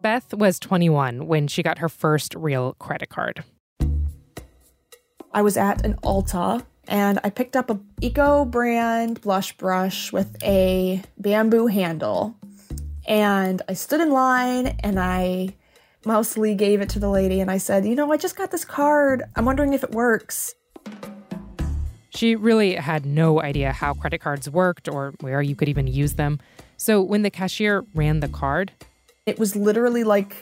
Beth 0.00 0.32
was 0.32 0.60
21 0.60 1.26
when 1.26 1.48
she 1.48 1.62
got 1.62 1.78
her 1.78 1.88
first 1.88 2.34
real 2.36 2.74
credit 2.74 3.08
card. 3.08 3.42
I 5.32 5.42
was 5.42 5.56
at 5.56 5.84
an 5.84 5.94
Ulta 6.04 6.64
and 6.86 7.18
I 7.24 7.30
picked 7.30 7.56
up 7.56 7.68
a 7.68 7.80
eco 8.00 8.44
brand 8.44 9.20
blush 9.20 9.56
brush 9.56 10.12
with 10.12 10.40
a 10.42 11.02
bamboo 11.18 11.66
handle. 11.66 12.36
And 13.06 13.60
I 13.68 13.74
stood 13.74 14.00
in 14.00 14.10
line 14.10 14.78
and 14.80 15.00
I 15.00 15.56
mousily 16.06 16.54
gave 16.54 16.80
it 16.80 16.88
to 16.90 16.98
the 16.98 17.10
lady 17.10 17.40
and 17.40 17.50
I 17.50 17.58
said, 17.58 17.84
"You 17.84 17.94
know, 17.94 18.12
I 18.12 18.16
just 18.16 18.36
got 18.36 18.50
this 18.50 18.64
card. 18.64 19.24
I'm 19.34 19.44
wondering 19.44 19.74
if 19.74 19.82
it 19.82 19.90
works." 19.90 20.54
She 22.10 22.36
really 22.36 22.74
had 22.74 23.04
no 23.04 23.42
idea 23.42 23.72
how 23.72 23.94
credit 23.94 24.20
cards 24.20 24.48
worked 24.48 24.88
or 24.88 25.14
where 25.20 25.42
you 25.42 25.56
could 25.56 25.68
even 25.68 25.86
use 25.86 26.14
them. 26.14 26.38
So 26.76 27.02
when 27.02 27.22
the 27.22 27.30
cashier 27.30 27.84
ran 27.94 28.20
the 28.20 28.28
card, 28.28 28.72
it 29.28 29.38
was 29.38 29.54
literally 29.54 30.04
like 30.04 30.34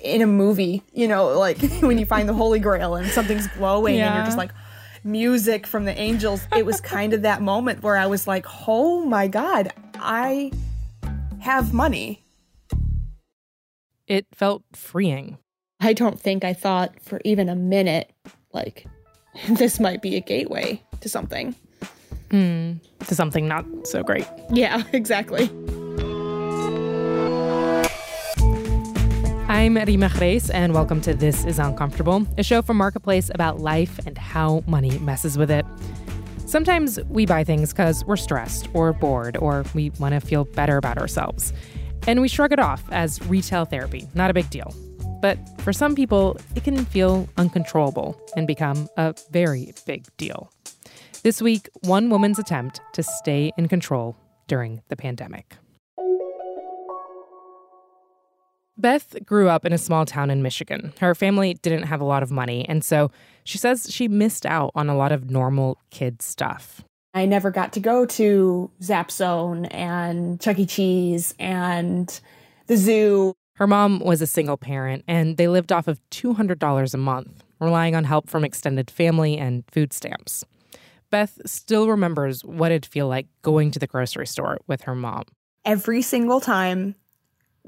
in 0.00 0.22
a 0.22 0.26
movie, 0.26 0.82
you 0.92 1.08
know, 1.08 1.38
like 1.38 1.58
when 1.80 1.98
you 1.98 2.06
find 2.06 2.28
the 2.28 2.34
Holy 2.34 2.58
Grail 2.58 2.94
and 2.94 3.08
something's 3.08 3.46
glowing 3.48 3.96
yeah. 3.96 4.08
and 4.08 4.16
you're 4.16 4.24
just 4.24 4.38
like, 4.38 4.52
music 5.04 5.66
from 5.66 5.84
the 5.84 5.98
angels. 5.98 6.46
It 6.56 6.66
was 6.66 6.80
kind 6.80 7.12
of 7.12 7.22
that 7.22 7.42
moment 7.42 7.82
where 7.82 7.96
I 7.96 8.06
was 8.06 8.26
like, 8.26 8.46
oh 8.68 9.04
my 9.04 9.28
God, 9.28 9.72
I 9.96 10.52
have 11.40 11.72
money. 11.72 12.22
It 14.06 14.26
felt 14.32 14.62
freeing. 14.74 15.38
I 15.80 15.92
don't 15.92 16.20
think 16.20 16.44
I 16.44 16.52
thought 16.52 17.00
for 17.00 17.20
even 17.24 17.48
a 17.48 17.56
minute, 17.56 18.12
like, 18.52 18.86
this 19.48 19.80
might 19.80 20.02
be 20.02 20.16
a 20.16 20.20
gateway 20.20 20.82
to 21.00 21.08
something. 21.08 21.54
Mm, 22.30 22.80
to 23.06 23.14
something 23.14 23.48
not 23.48 23.64
so 23.84 24.02
great. 24.02 24.26
Yeah, 24.50 24.82
exactly. 24.92 25.50
I'm 29.60 29.74
Reema 29.74 30.08
Khrais, 30.08 30.50
and 30.54 30.72
welcome 30.72 31.02
to 31.02 31.12
This 31.12 31.44
is 31.44 31.58
Uncomfortable, 31.58 32.26
a 32.38 32.42
show 32.42 32.62
from 32.62 32.78
Marketplace 32.78 33.30
about 33.34 33.60
life 33.60 34.00
and 34.06 34.16
how 34.16 34.64
money 34.66 34.98
messes 35.00 35.36
with 35.36 35.50
it. 35.50 35.66
Sometimes 36.46 36.98
we 37.10 37.26
buy 37.26 37.44
things 37.44 37.70
because 37.70 38.02
we're 38.06 38.16
stressed 38.16 38.70
or 38.72 38.94
bored 38.94 39.36
or 39.36 39.66
we 39.74 39.90
want 39.98 40.14
to 40.14 40.20
feel 40.20 40.46
better 40.46 40.78
about 40.78 40.96
ourselves. 40.96 41.52
And 42.06 42.22
we 42.22 42.26
shrug 42.26 42.52
it 42.52 42.58
off 42.58 42.82
as 42.90 43.22
retail 43.26 43.66
therapy, 43.66 44.08
not 44.14 44.30
a 44.30 44.32
big 44.32 44.48
deal. 44.48 44.74
But 45.20 45.38
for 45.60 45.74
some 45.74 45.94
people, 45.94 46.38
it 46.56 46.64
can 46.64 46.82
feel 46.86 47.28
uncontrollable 47.36 48.18
and 48.36 48.46
become 48.46 48.88
a 48.96 49.14
very 49.30 49.74
big 49.84 50.06
deal. 50.16 50.50
This 51.22 51.42
week, 51.42 51.68
one 51.82 52.08
woman's 52.08 52.38
attempt 52.38 52.80
to 52.94 53.02
stay 53.02 53.52
in 53.58 53.68
control 53.68 54.16
during 54.46 54.80
the 54.88 54.96
pandemic. 54.96 55.58
Beth 58.80 59.14
grew 59.26 59.48
up 59.48 59.64
in 59.64 59.72
a 59.72 59.78
small 59.78 60.06
town 60.06 60.30
in 60.30 60.42
Michigan. 60.42 60.92
Her 61.00 61.14
family 61.14 61.54
didn't 61.54 61.84
have 61.84 62.00
a 62.00 62.04
lot 62.04 62.22
of 62.22 62.30
money, 62.30 62.66
and 62.68 62.82
so 62.82 63.10
she 63.44 63.58
says 63.58 63.88
she 63.90 64.08
missed 64.08 64.46
out 64.46 64.72
on 64.74 64.88
a 64.88 64.96
lot 64.96 65.12
of 65.12 65.30
normal 65.30 65.78
kid 65.90 66.22
stuff. 66.22 66.82
I 67.12 67.26
never 67.26 67.50
got 67.50 67.72
to 67.74 67.80
go 67.80 68.06
to 68.06 68.70
Zap 68.82 69.10
Zone 69.10 69.66
and 69.66 70.40
Chuck 70.40 70.58
E. 70.58 70.66
Cheese 70.66 71.34
and 71.38 72.20
the 72.68 72.76
zoo. 72.76 73.34
Her 73.56 73.66
mom 73.66 73.98
was 73.98 74.22
a 74.22 74.26
single 74.26 74.56
parent, 74.56 75.04
and 75.06 75.36
they 75.36 75.48
lived 75.48 75.72
off 75.72 75.88
of 75.88 76.00
$200 76.10 76.94
a 76.94 76.96
month, 76.96 77.44
relying 77.60 77.94
on 77.94 78.04
help 78.04 78.30
from 78.30 78.44
extended 78.44 78.90
family 78.90 79.36
and 79.36 79.64
food 79.70 79.92
stamps. 79.92 80.44
Beth 81.10 81.38
still 81.44 81.88
remembers 81.88 82.44
what 82.44 82.70
it'd 82.70 82.86
feel 82.86 83.08
like 83.08 83.26
going 83.42 83.72
to 83.72 83.78
the 83.78 83.88
grocery 83.88 84.26
store 84.26 84.58
with 84.66 84.82
her 84.82 84.94
mom. 84.94 85.24
Every 85.64 86.00
single 86.00 86.40
time 86.40 86.94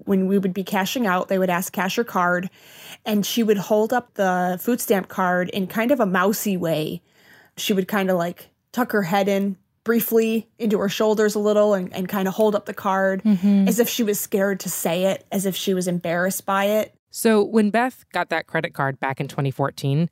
when 0.04 0.26
we 0.26 0.38
would 0.38 0.54
be 0.54 0.64
cashing 0.64 1.06
out, 1.06 1.28
they 1.28 1.38
would 1.38 1.50
ask 1.50 1.72
cash 1.72 1.98
or 1.98 2.04
card, 2.04 2.50
and 3.04 3.24
she 3.24 3.42
would 3.42 3.58
hold 3.58 3.92
up 3.92 4.14
the 4.14 4.58
food 4.60 4.80
stamp 4.80 5.08
card 5.08 5.48
in 5.50 5.66
kind 5.66 5.90
of 5.90 6.00
a 6.00 6.06
mousy 6.06 6.56
way. 6.56 7.02
She 7.56 7.72
would 7.72 7.88
kind 7.88 8.10
of 8.10 8.16
like 8.16 8.48
tuck 8.72 8.92
her 8.92 9.02
head 9.02 9.28
in 9.28 9.56
briefly 9.84 10.48
into 10.58 10.78
her 10.78 10.88
shoulders 10.88 11.34
a 11.34 11.38
little 11.38 11.74
and, 11.74 11.92
and 11.92 12.08
kind 12.08 12.28
of 12.28 12.34
hold 12.34 12.54
up 12.54 12.66
the 12.66 12.74
card 12.74 13.22
mm-hmm. 13.22 13.66
as 13.66 13.78
if 13.78 13.88
she 13.88 14.02
was 14.02 14.20
scared 14.20 14.60
to 14.60 14.68
say 14.68 15.04
it, 15.06 15.26
as 15.32 15.46
if 15.46 15.56
she 15.56 15.74
was 15.74 15.88
embarrassed 15.88 16.46
by 16.46 16.66
it. 16.66 16.94
So 17.10 17.42
when 17.42 17.70
Beth 17.70 18.04
got 18.12 18.30
that 18.30 18.46
credit 18.46 18.72
card 18.72 18.98
back 19.00 19.20
in 19.20 19.28
2014, 19.28 20.08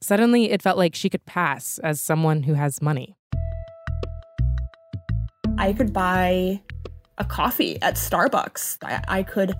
suddenly 0.00 0.50
it 0.50 0.62
felt 0.62 0.78
like 0.78 0.94
she 0.94 1.08
could 1.08 1.24
pass 1.24 1.78
as 1.78 2.00
someone 2.00 2.44
who 2.44 2.54
has 2.54 2.82
money. 2.82 3.16
I 5.58 5.72
could 5.72 5.92
buy 5.92 6.62
a 7.22 7.24
coffee 7.24 7.80
at 7.82 7.94
Starbucks. 7.94 8.78
I, 8.82 9.02
I 9.18 9.22
could 9.22 9.54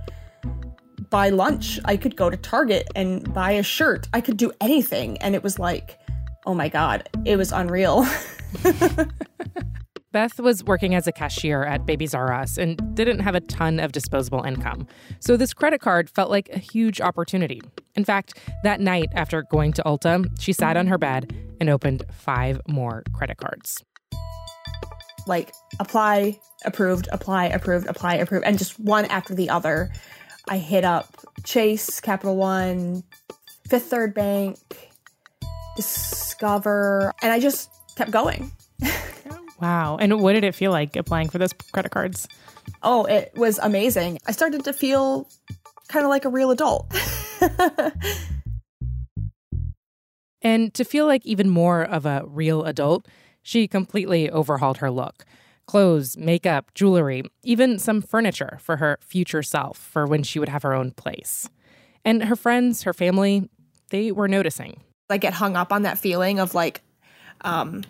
buy 1.10 1.28
lunch. 1.28 1.78
I 1.84 1.96
could 1.96 2.16
go 2.16 2.28
to 2.28 2.36
Target 2.36 2.88
and 2.96 3.32
buy 3.32 3.52
a 3.52 3.62
shirt. 3.62 4.08
I 4.12 4.20
could 4.20 4.36
do 4.36 4.50
anything. 4.60 5.16
And 5.18 5.36
it 5.36 5.44
was 5.44 5.60
like, 5.60 5.98
oh 6.44 6.54
my 6.54 6.68
God, 6.68 7.08
it 7.24 7.36
was 7.36 7.52
unreal. 7.52 8.04
Beth 10.12 10.40
was 10.40 10.62
working 10.64 10.94
as 10.94 11.06
a 11.06 11.12
cashier 11.12 11.64
at 11.64 11.86
Babies 11.86 12.14
R 12.14 12.34
Us 12.34 12.58
and 12.58 12.76
didn't 12.94 13.20
have 13.20 13.34
a 13.34 13.40
ton 13.40 13.78
of 13.80 13.92
disposable 13.92 14.42
income. 14.42 14.86
So 15.20 15.38
this 15.38 15.54
credit 15.54 15.80
card 15.80 16.10
felt 16.10 16.30
like 16.30 16.50
a 16.50 16.58
huge 16.58 17.00
opportunity. 17.00 17.62
In 17.94 18.04
fact, 18.04 18.38
that 18.64 18.80
night 18.80 19.08
after 19.14 19.42
going 19.44 19.72
to 19.74 19.82
Ulta, 19.84 20.28
she 20.38 20.52
sat 20.52 20.76
on 20.76 20.88
her 20.88 20.98
bed 20.98 21.34
and 21.60 21.70
opened 21.70 22.02
five 22.12 22.60
more 22.66 23.04
credit 23.14 23.38
cards 23.38 23.82
like 25.26 25.52
apply, 25.78 26.38
approved, 26.64 27.08
apply, 27.12 27.46
approved, 27.46 27.86
apply, 27.86 28.14
approved, 28.16 28.44
and 28.44 28.58
just 28.58 28.78
one 28.78 29.04
after 29.06 29.34
the 29.34 29.50
other. 29.50 29.92
I 30.48 30.58
hit 30.58 30.84
up 30.84 31.16
Chase, 31.44 32.00
Capital 32.00 32.36
One, 32.36 33.04
Fifth 33.68 33.84
Third 33.84 34.14
Bank, 34.14 34.58
Discover, 35.76 37.12
and 37.22 37.32
I 37.32 37.38
just 37.38 37.70
kept 37.96 38.10
going. 38.10 38.52
wow. 39.60 39.96
And 39.98 40.20
what 40.20 40.32
did 40.32 40.44
it 40.44 40.54
feel 40.54 40.72
like 40.72 40.96
applying 40.96 41.28
for 41.28 41.38
those 41.38 41.52
credit 41.52 41.90
cards? 41.90 42.26
Oh, 42.82 43.04
it 43.04 43.32
was 43.36 43.58
amazing. 43.58 44.18
I 44.26 44.32
started 44.32 44.64
to 44.64 44.72
feel 44.72 45.28
kind 45.88 46.04
of 46.04 46.10
like 46.10 46.24
a 46.24 46.28
real 46.28 46.50
adult. 46.50 46.92
and 50.42 50.72
to 50.74 50.84
feel 50.84 51.06
like 51.06 51.24
even 51.24 51.48
more 51.48 51.82
of 51.82 52.06
a 52.06 52.24
real 52.26 52.64
adult, 52.64 53.06
she 53.42 53.68
completely 53.68 54.30
overhauled 54.30 54.78
her 54.78 54.90
look 54.90 55.24
clothes, 55.66 56.16
makeup, 56.16 56.72
jewelry, 56.74 57.22
even 57.42 57.78
some 57.78 58.02
furniture 58.02 58.58
for 58.60 58.76
her 58.76 58.98
future 59.00 59.42
self 59.42 59.78
for 59.78 60.06
when 60.06 60.22
she 60.22 60.38
would 60.38 60.48
have 60.48 60.62
her 60.62 60.74
own 60.74 60.90
place. 60.90 61.48
And 62.04 62.24
her 62.24 62.36
friends, 62.36 62.82
her 62.82 62.92
family, 62.92 63.48
they 63.90 64.12
were 64.12 64.28
noticing. 64.28 64.82
I 65.08 65.18
get 65.18 65.34
hung 65.34 65.56
up 65.56 65.72
on 65.72 65.82
that 65.82 65.98
feeling 65.98 66.40
of 66.40 66.54
like, 66.54 66.82
um, 67.42 67.84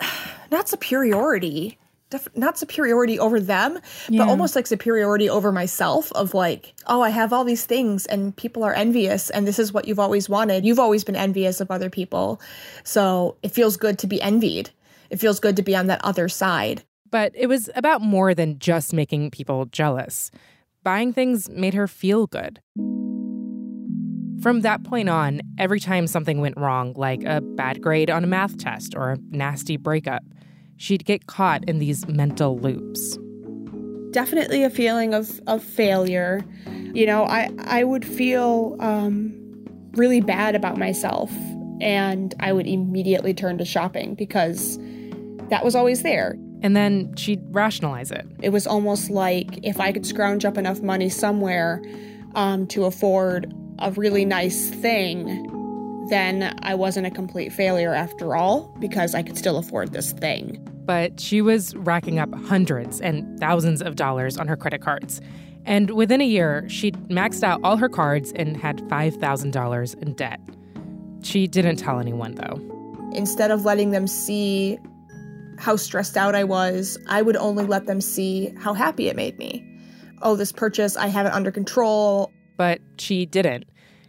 not 0.50 0.68
superiority, 0.68 1.78
def- 2.10 2.28
not 2.36 2.58
superiority 2.58 3.18
over 3.18 3.40
them, 3.40 3.78
yeah. 4.08 4.24
but 4.24 4.28
almost 4.28 4.54
like 4.54 4.66
superiority 4.66 5.30
over 5.30 5.52
myself 5.52 6.12
of 6.12 6.34
like, 6.34 6.74
oh, 6.86 7.00
I 7.00 7.10
have 7.10 7.32
all 7.32 7.44
these 7.44 7.64
things 7.64 8.06
and 8.06 8.36
people 8.36 8.64
are 8.64 8.74
envious 8.74 9.30
and 9.30 9.46
this 9.46 9.58
is 9.58 9.72
what 9.72 9.88
you've 9.88 9.98
always 9.98 10.28
wanted. 10.28 10.64
You've 10.64 10.78
always 10.78 11.04
been 11.04 11.16
envious 11.16 11.60
of 11.60 11.70
other 11.70 11.90
people. 11.90 12.40
So 12.84 13.36
it 13.42 13.52
feels 13.52 13.76
good 13.76 13.98
to 14.00 14.06
be 14.06 14.20
envied 14.20 14.70
it 15.10 15.18
feels 15.18 15.40
good 15.40 15.56
to 15.56 15.62
be 15.62 15.76
on 15.76 15.88
that 15.88 16.02
other 16.04 16.28
side. 16.28 16.82
But 17.10 17.32
it 17.34 17.48
was 17.48 17.68
about 17.74 18.00
more 18.00 18.34
than 18.34 18.58
just 18.58 18.92
making 18.92 19.32
people 19.32 19.66
jealous. 19.66 20.30
Buying 20.84 21.12
things 21.12 21.50
made 21.50 21.74
her 21.74 21.88
feel 21.88 22.26
good. 22.28 22.60
From 24.40 24.60
that 24.62 24.84
point 24.84 25.10
on, 25.10 25.42
every 25.58 25.80
time 25.80 26.06
something 26.06 26.40
went 26.40 26.56
wrong, 26.56 26.94
like 26.96 27.22
a 27.24 27.42
bad 27.42 27.82
grade 27.82 28.08
on 28.08 28.24
a 28.24 28.26
math 28.26 28.56
test 28.56 28.94
or 28.96 29.10
a 29.10 29.18
nasty 29.28 29.76
breakup, 29.76 30.22
she'd 30.80 31.04
get 31.04 31.26
caught 31.26 31.62
in 31.64 31.78
these 31.78 32.08
mental 32.08 32.58
loops. 32.58 33.18
Definitely 34.12 34.64
a 34.64 34.70
feeling 34.70 35.12
of, 35.12 35.38
of 35.46 35.62
failure. 35.62 36.42
You 36.94 37.04
know, 37.04 37.24
I, 37.24 37.50
I 37.58 37.84
would 37.84 38.04
feel 38.04 38.76
um, 38.80 39.30
really 39.92 40.22
bad 40.22 40.56
about 40.56 40.78
myself, 40.78 41.30
and 41.82 42.34
I 42.40 42.54
would 42.54 42.66
immediately 42.66 43.34
turn 43.34 43.58
to 43.58 43.64
shopping 43.66 44.14
because 44.14 44.78
that 45.50 45.62
was 45.64 45.74
always 45.74 46.02
there. 46.02 46.36
And 46.62 46.74
then 46.74 47.14
she'd 47.14 47.42
rationalize 47.50 48.10
it. 48.10 48.26
It 48.42 48.48
was 48.48 48.66
almost 48.66 49.10
like 49.10 49.60
if 49.62 49.80
I 49.80 49.92
could 49.92 50.06
scrounge 50.06 50.46
up 50.46 50.56
enough 50.56 50.80
money 50.80 51.10
somewhere 51.10 51.82
um, 52.34 52.66
to 52.68 52.86
afford 52.86 53.52
a 53.80 53.92
really 53.92 54.24
nice 54.24 54.70
thing, 54.70 55.26
then 56.08 56.58
I 56.62 56.74
wasn't 56.74 57.06
a 57.06 57.10
complete 57.10 57.52
failure 57.52 57.94
after 57.94 58.34
all 58.34 58.74
because 58.80 59.14
I 59.14 59.22
could 59.22 59.36
still 59.36 59.58
afford 59.58 59.92
this 59.92 60.12
thing. 60.12 60.66
But 60.90 61.20
she 61.20 61.40
was 61.40 61.76
racking 61.76 62.18
up 62.18 62.34
hundreds 62.34 63.00
and 63.00 63.38
thousands 63.38 63.80
of 63.80 63.94
dollars 63.94 64.36
on 64.36 64.48
her 64.48 64.56
credit 64.56 64.80
cards. 64.80 65.20
And 65.64 65.92
within 65.92 66.20
a 66.20 66.26
year, 66.26 66.68
she'd 66.68 66.96
maxed 67.08 67.44
out 67.44 67.60
all 67.62 67.76
her 67.76 67.88
cards 67.88 68.32
and 68.34 68.56
had 68.56 68.78
$5,000 68.88 70.02
in 70.02 70.14
debt. 70.14 70.40
She 71.22 71.46
didn't 71.46 71.76
tell 71.76 72.00
anyone, 72.00 72.34
though. 72.34 72.58
Instead 73.12 73.52
of 73.52 73.64
letting 73.64 73.92
them 73.92 74.08
see 74.08 74.80
how 75.58 75.76
stressed 75.76 76.16
out 76.16 76.34
I 76.34 76.42
was, 76.42 76.98
I 77.06 77.22
would 77.22 77.36
only 77.36 77.66
let 77.66 77.86
them 77.86 78.00
see 78.00 78.52
how 78.58 78.74
happy 78.74 79.08
it 79.08 79.14
made 79.14 79.38
me. 79.38 79.64
oh, 80.22 80.34
this 80.34 80.50
purchase, 80.50 80.96
I 80.96 81.06
have 81.06 81.24
it 81.24 81.32
under 81.32 81.52
control. 81.52 82.32
But 82.56 82.80
she 82.98 83.26
didn't. 83.26 83.64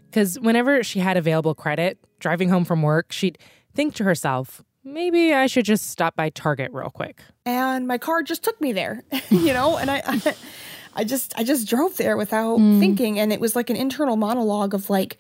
Because 0.10 0.40
whenever 0.40 0.84
she 0.84 0.98
had 0.98 1.16
available 1.16 1.54
credit, 1.54 2.00
driving 2.18 2.50
home 2.50 2.66
from 2.66 2.82
work, 2.82 3.12
she'd 3.12 3.38
think 3.76 3.94
to 3.94 4.04
herself, 4.04 4.64
maybe 4.84 5.34
I 5.34 5.48
should 5.48 5.66
just 5.66 5.90
stop 5.90 6.16
by 6.16 6.30
Target 6.30 6.72
real 6.74 6.90
quick. 6.90 7.22
And 7.46 7.88
my 7.88 7.98
car 7.98 8.24
just 8.24 8.44
took 8.44 8.60
me 8.62 8.72
there, 8.74 9.04
you 9.30 9.54
know, 9.54 9.78
and 9.78 9.90
I, 9.90 10.02
I, 10.06 10.36
I, 10.96 11.04
just, 11.04 11.34
I 11.38 11.44
just 11.44 11.68
drove 11.68 11.98
there 11.98 12.18
without 12.18 12.60
mm. 12.60 12.80
thinking. 12.80 13.20
And 13.20 13.32
it 13.32 13.40
was 13.40 13.56
like 13.56 13.70
an 13.70 13.76
internal 13.76 14.16
monologue 14.16 14.74
of 14.74 14.90
like, 14.90 15.18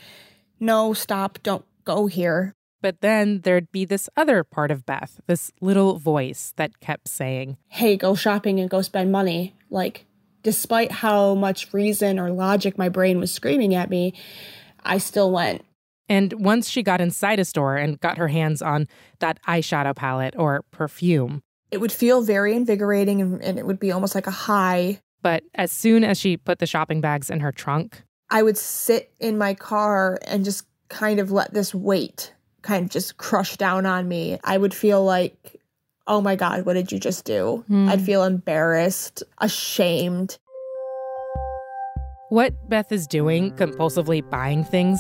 no, 0.60 0.94
stop, 0.94 1.40
don't 1.44 1.66
go 1.84 2.08
here. 2.08 2.54
But 2.81 3.02
then 3.02 3.42
there'd 3.42 3.72
be 3.72 3.86
this 3.86 4.10
other 4.18 4.44
part 4.44 4.72
of 4.72 4.86
Beth, 4.86 5.22
this 5.28 5.52
little 5.62 6.00
voice 6.00 6.54
that 6.58 6.80
kept 6.80 7.08
saying, 7.08 7.58
Hey, 7.68 7.96
go 7.96 8.16
shopping 8.16 8.60
and 8.60 8.69
go 8.69 8.81
spend 8.81 9.12
money. 9.12 9.56
Like, 9.69 10.06
despite 10.42 10.92
how 10.92 11.36
much 11.36 11.72
reason 11.74 12.19
or 12.19 12.31
logic 12.31 12.78
my 12.78 12.90
brain 12.90 13.19
was 13.19 13.31
screaming 13.31 13.75
at 13.75 13.92
me, 13.92 14.13
I 14.84 14.98
still 14.98 15.31
went. 15.31 15.63
And 16.12 16.34
once 16.34 16.69
she 16.69 16.84
got 16.84 17.00
inside 17.00 17.40
a 17.40 17.46
store 17.46 17.78
and 17.78 17.98
got 18.02 18.18
her 18.18 18.28
hands 18.28 18.62
on 18.62 18.90
that 19.19 19.42
eyeshadow 19.48 19.96
palette 19.96 20.36
or 20.38 20.62
perfume, 20.69 21.42
it 21.72 21.80
would 21.80 21.94
feel 21.94 22.22
very 22.22 22.54
invigorating 22.54 23.22
and, 23.22 23.42
and, 23.42 23.58
it 23.58 23.66
would 23.66 23.80
be 23.80 23.94
almost 23.94 24.13
like 24.13 24.28
a 24.28 24.31
high. 24.31 25.00
But 25.22 25.44
as 25.56 25.72
soon 25.72 26.04
as 26.04 26.19
she 26.19 26.36
put 26.36 26.60
the 26.60 26.68
shopping 26.68 27.00
bags 27.00 27.30
in 27.30 27.40
her 27.40 27.54
trunk, 27.54 28.04
I 28.30 28.44
would 28.44 28.58
sit 28.58 29.13
in 29.22 29.38
my 29.38 29.54
car 29.54 30.19
and 30.28 30.44
just 30.44 30.66
kind 30.90 31.22
of 31.22 31.31
let 31.31 31.54
this 31.54 31.74
weight 31.74 32.34
kind 32.62 32.84
of 32.84 32.92
just 32.92 33.16
crush 33.16 33.56
down 33.56 33.86
on 33.86 34.10
me. 34.10 34.38
I 34.44 34.58
would 34.58 34.74
feel 34.74 35.06
like, 35.06 35.62
oh 36.08 36.19
my 36.19 36.36
God, 36.36 36.66
what 36.66 36.74
did 36.74 36.92
you 36.92 37.00
just 37.00 37.24
do? 37.24 37.63
Mm. 37.69 37.88
I'd 37.88 38.02
feel 38.02 38.25
embarrassed, 38.25 39.24
ashamed. 39.38 40.38
What 42.28 42.68
Beth 42.68 42.92
is 42.92 43.08
doing, 43.08 43.52
compulsively 43.56 44.30
buying 44.30 44.66
things, 44.66 45.00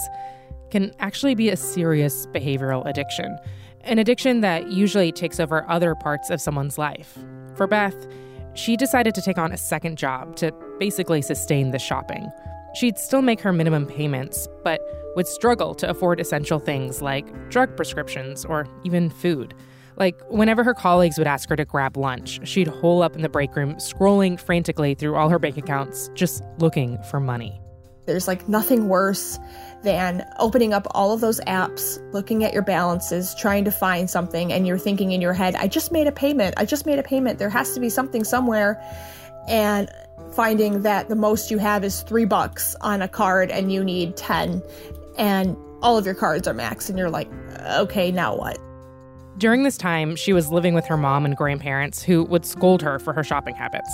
can 0.71 0.91
actually 0.99 1.35
be 1.35 1.49
a 1.49 1.57
serious 1.57 2.25
behavioral 2.27 2.85
addiction. 2.85 3.37
An 3.83 3.99
addiction 3.99 4.41
that 4.41 4.71
usually 4.71 5.11
takes 5.11 5.39
over 5.39 5.69
other 5.69 5.95
parts 5.95 6.29
of 6.29 6.41
someone's 6.41 6.77
life. 6.77 7.17
For 7.55 7.67
Beth, 7.67 8.07
she 8.53 8.75
decided 8.75 9.15
to 9.15 9.21
take 9.21 9.37
on 9.37 9.51
a 9.51 9.57
second 9.57 9.97
job 9.97 10.35
to 10.37 10.53
basically 10.79 11.21
sustain 11.21 11.71
the 11.71 11.79
shopping. 11.79 12.29
She'd 12.75 12.97
still 12.97 13.21
make 13.21 13.41
her 13.41 13.51
minimum 13.51 13.85
payments, 13.85 14.47
but 14.63 14.81
would 15.15 15.27
struggle 15.27 15.75
to 15.75 15.89
afford 15.89 16.19
essential 16.19 16.59
things 16.59 17.01
like 17.01 17.49
drug 17.49 17.75
prescriptions 17.75 18.45
or 18.45 18.67
even 18.83 19.09
food. 19.09 19.53
Like, 19.97 20.19
whenever 20.29 20.63
her 20.63 20.73
colleagues 20.73 21.17
would 21.17 21.27
ask 21.27 21.49
her 21.49 21.55
to 21.57 21.65
grab 21.65 21.97
lunch, 21.97 22.39
she'd 22.47 22.67
hole 22.67 23.03
up 23.03 23.15
in 23.15 23.21
the 23.21 23.29
break 23.29 23.55
room, 23.55 23.75
scrolling 23.75 24.39
frantically 24.39 24.95
through 24.95 25.15
all 25.15 25.29
her 25.29 25.37
bank 25.37 25.57
accounts, 25.57 26.09
just 26.13 26.43
looking 26.59 26.97
for 27.09 27.19
money. 27.19 27.59
There's 28.05 28.27
like 28.27 28.47
nothing 28.49 28.87
worse 28.87 29.37
than 29.83 30.25
opening 30.39 30.73
up 30.73 30.87
all 30.91 31.11
of 31.11 31.21
those 31.21 31.39
apps, 31.41 31.99
looking 32.13 32.43
at 32.43 32.53
your 32.53 32.61
balances, 32.61 33.33
trying 33.35 33.65
to 33.65 33.71
find 33.71 34.09
something, 34.09 34.53
and 34.53 34.67
you're 34.67 34.77
thinking 34.77 35.11
in 35.11 35.21
your 35.21 35.33
head, 35.33 35.55
I 35.55 35.67
just 35.67 35.91
made 35.91 36.07
a 36.07 36.11
payment. 36.11 36.53
I 36.57 36.65
just 36.65 36.85
made 36.85 36.99
a 36.99 37.03
payment. 37.03 37.39
There 37.39 37.49
has 37.49 37.73
to 37.73 37.79
be 37.79 37.89
something 37.89 38.23
somewhere. 38.23 38.81
And 39.47 39.89
finding 40.31 40.83
that 40.83 41.09
the 41.09 41.15
most 41.15 41.51
you 41.51 41.57
have 41.57 41.83
is 41.83 42.01
three 42.03 42.25
bucks 42.25 42.75
on 42.81 43.01
a 43.01 43.07
card 43.07 43.51
and 43.51 43.71
you 43.71 43.83
need 43.83 44.15
10 44.15 44.61
and 45.17 45.57
all 45.81 45.97
of 45.97 46.05
your 46.05 46.15
cards 46.15 46.47
are 46.47 46.53
maxed 46.53 46.89
and 46.89 46.97
you're 46.97 47.09
like 47.09 47.29
okay 47.71 48.11
now 48.11 48.35
what 48.35 48.57
during 49.37 49.63
this 49.63 49.77
time 49.77 50.15
she 50.15 50.31
was 50.31 50.49
living 50.49 50.73
with 50.73 50.85
her 50.85 50.95
mom 50.95 51.25
and 51.25 51.35
grandparents 51.35 52.01
who 52.01 52.23
would 52.25 52.45
scold 52.45 52.81
her 52.81 52.97
for 52.99 53.13
her 53.13 53.23
shopping 53.23 53.55
habits 53.55 53.91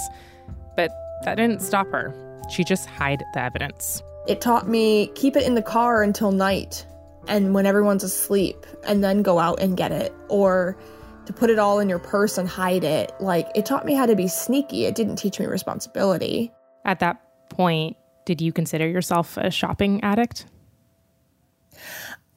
but 0.76 0.92
that 1.24 1.36
didn't 1.36 1.62
stop 1.62 1.88
her 1.88 2.14
she 2.50 2.64
just 2.64 2.88
hid 2.88 3.24
the 3.34 3.40
evidence 3.40 4.04
it 4.28 4.42
taught 4.42 4.68
me 4.68 5.08
keep 5.16 5.36
it 5.36 5.44
in 5.44 5.56
the 5.56 5.62
car 5.62 6.04
until 6.04 6.32
night 6.32 6.86
and 7.28 7.54
when 7.54 7.66
everyone's 7.66 8.04
asleep 8.04 8.66
and 8.86 9.04
then 9.04 9.22
go 9.22 9.40
out 9.40 9.60
and 9.60 9.78
get 9.78 9.92
it 9.92 10.14
or 10.30 10.78
to 11.26 11.34
put 11.34 11.50
it 11.50 11.60
all 11.60 11.80
in 11.80 11.90
your 11.90 12.00
purse 12.00 12.38
and 12.38 12.48
hide 12.48 12.84
it. 12.84 13.14
Like 13.20 13.48
it 13.54 13.66
taught 13.66 13.86
me 13.86 13.94
how 13.94 14.06
to 14.06 14.16
be 14.16 14.28
sneaky. 14.28 14.86
It 14.86 14.96
didn't 14.96 15.18
teach 15.18 15.40
me 15.40 15.46
responsibility. 15.46 16.52
At 16.86 17.00
that 17.00 17.22
point, 17.50 17.98
did 18.26 18.42
you 18.42 18.54
consider 18.54 18.88
yourself 18.88 19.38
a 19.38 19.52
shopping 19.52 20.04
addict? 20.04 20.46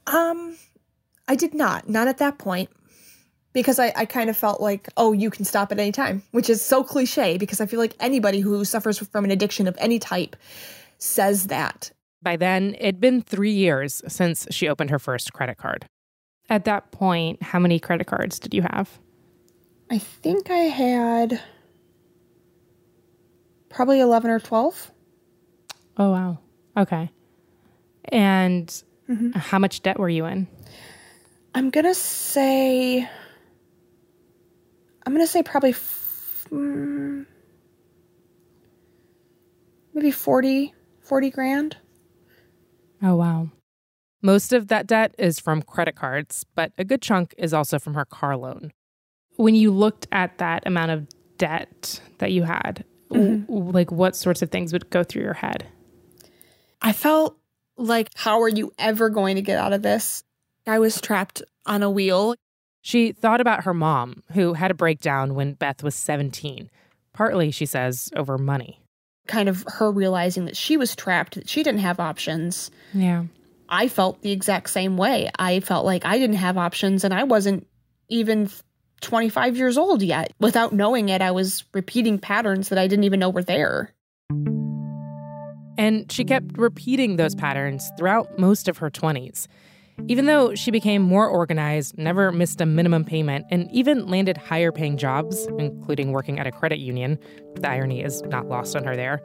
Um, 0.06 0.56
I 1.28 1.36
did 1.36 1.54
not. 1.54 1.88
Not 1.88 2.08
at 2.08 2.18
that 2.18 2.38
point. 2.38 2.70
Because 3.52 3.80
I, 3.80 3.92
I 3.96 4.04
kind 4.04 4.30
of 4.30 4.36
felt 4.36 4.60
like, 4.60 4.88
oh, 4.96 5.12
you 5.12 5.28
can 5.28 5.44
stop 5.44 5.72
at 5.72 5.80
any 5.80 5.90
time, 5.90 6.22
which 6.30 6.48
is 6.48 6.64
so 6.64 6.84
cliche 6.84 7.36
because 7.36 7.60
I 7.60 7.66
feel 7.66 7.80
like 7.80 7.96
anybody 7.98 8.38
who 8.38 8.64
suffers 8.64 8.98
from 8.98 9.24
an 9.24 9.32
addiction 9.32 9.66
of 9.66 9.76
any 9.80 9.98
type 9.98 10.36
says 11.00 11.48
that. 11.48 11.90
By 12.22 12.36
then, 12.36 12.76
it'd 12.78 13.00
been 13.00 13.22
three 13.22 13.52
years 13.52 14.02
since 14.06 14.46
she 14.50 14.68
opened 14.68 14.90
her 14.90 14.98
first 14.98 15.32
credit 15.32 15.56
card. 15.56 15.86
At 16.48 16.64
that 16.66 16.90
point, 16.92 17.42
how 17.42 17.58
many 17.58 17.78
credit 17.78 18.06
cards 18.06 18.38
did 18.38 18.52
you 18.52 18.62
have? 18.62 18.98
I 19.90 19.98
think 19.98 20.50
I 20.50 20.64
had 20.64 21.40
probably 23.68 24.00
11 24.00 24.30
or 24.30 24.40
12. 24.40 24.92
Oh, 25.96 26.10
wow. 26.10 26.38
Okay. 26.76 27.10
And 28.04 28.68
mm-hmm. 29.08 29.30
how 29.32 29.58
much 29.58 29.82
debt 29.82 29.98
were 29.98 30.08
you 30.08 30.26
in? 30.26 30.46
I'm 31.54 31.70
going 31.70 31.86
to 31.86 31.94
say, 31.94 33.08
I'm 35.06 35.12
going 35.14 35.24
to 35.24 35.30
say 35.30 35.42
probably 35.42 35.70
f- 35.70 36.46
mm, 36.50 37.26
maybe 39.94 40.10
40, 40.10 40.74
40 41.10 41.30
grand. 41.30 41.76
Oh, 43.02 43.16
wow. 43.16 43.48
Most 44.22 44.52
of 44.52 44.68
that 44.68 44.86
debt 44.86 45.12
is 45.18 45.40
from 45.40 45.60
credit 45.60 45.96
cards, 45.96 46.46
but 46.54 46.70
a 46.78 46.84
good 46.84 47.02
chunk 47.02 47.34
is 47.36 47.52
also 47.52 47.80
from 47.80 47.94
her 47.94 48.04
car 48.04 48.36
loan. 48.36 48.72
When 49.34 49.56
you 49.56 49.72
looked 49.72 50.06
at 50.12 50.38
that 50.38 50.64
amount 50.68 50.92
of 50.92 51.08
debt 51.36 52.00
that 52.18 52.30
you 52.30 52.44
had, 52.44 52.84
mm-hmm. 53.10 53.52
w- 53.52 53.72
like 53.72 53.90
what 53.90 54.14
sorts 54.14 54.40
of 54.40 54.52
things 54.52 54.72
would 54.72 54.88
go 54.90 55.02
through 55.02 55.22
your 55.22 55.34
head? 55.34 55.66
I 56.80 56.92
felt 56.92 57.36
like, 57.76 58.10
how 58.14 58.40
are 58.42 58.48
you 58.48 58.72
ever 58.78 59.10
going 59.10 59.34
to 59.34 59.42
get 59.42 59.58
out 59.58 59.72
of 59.72 59.82
this? 59.82 60.22
I 60.64 60.78
was 60.78 61.00
trapped 61.00 61.42
on 61.66 61.82
a 61.82 61.90
wheel. 61.90 62.36
She 62.82 63.10
thought 63.10 63.40
about 63.40 63.64
her 63.64 63.74
mom, 63.74 64.22
who 64.34 64.52
had 64.52 64.70
a 64.70 64.74
breakdown 64.74 65.34
when 65.34 65.54
Beth 65.54 65.82
was 65.82 65.96
17, 65.96 66.70
partly, 67.12 67.50
she 67.50 67.66
says, 67.66 68.10
over 68.14 68.38
money. 68.38 68.79
Kind 69.30 69.48
of 69.48 69.64
her 69.68 69.90
realizing 69.90 70.44
that 70.46 70.56
she 70.56 70.76
was 70.76 70.96
trapped, 70.96 71.36
that 71.36 71.48
she 71.48 71.62
didn't 71.62 71.80
have 71.80 72.00
options. 72.00 72.70
Yeah. 72.92 73.24
I 73.68 73.86
felt 73.86 74.20
the 74.22 74.32
exact 74.32 74.70
same 74.70 74.96
way. 74.96 75.30
I 75.38 75.60
felt 75.60 75.86
like 75.86 76.04
I 76.04 76.18
didn't 76.18 76.36
have 76.36 76.58
options 76.58 77.04
and 77.04 77.14
I 77.14 77.22
wasn't 77.22 77.66
even 78.08 78.50
25 79.00 79.56
years 79.56 79.78
old 79.78 80.02
yet. 80.02 80.32
Without 80.40 80.72
knowing 80.72 81.08
it, 81.08 81.22
I 81.22 81.30
was 81.30 81.64
repeating 81.72 82.18
patterns 82.18 82.68
that 82.70 82.78
I 82.78 82.88
didn't 82.88 83.04
even 83.04 83.20
know 83.20 83.30
were 83.30 83.44
there. 83.44 83.94
And 85.78 86.10
she 86.10 86.24
kept 86.24 86.58
repeating 86.58 87.16
those 87.16 87.34
patterns 87.36 87.88
throughout 87.96 88.38
most 88.38 88.68
of 88.68 88.78
her 88.78 88.90
20s. 88.90 89.46
Even 90.08 90.26
though 90.26 90.54
she 90.54 90.70
became 90.70 91.02
more 91.02 91.28
organized, 91.28 91.96
never 91.96 92.32
missed 92.32 92.60
a 92.60 92.66
minimum 92.66 93.04
payment, 93.04 93.46
and 93.50 93.70
even 93.70 94.06
landed 94.06 94.36
higher 94.36 94.72
paying 94.72 94.96
jobs, 94.96 95.46
including 95.58 96.12
working 96.12 96.38
at 96.38 96.46
a 96.46 96.52
credit 96.52 96.78
union, 96.78 97.18
the 97.56 97.68
irony 97.68 98.02
is 98.02 98.22
not 98.22 98.48
lost 98.48 98.74
on 98.74 98.84
her 98.84 98.96
there, 98.96 99.20